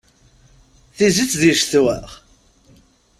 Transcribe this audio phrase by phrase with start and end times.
[0.97, 1.97] Tizzit di ccetwa!